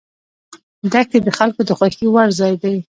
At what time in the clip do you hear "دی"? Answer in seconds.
2.61-2.75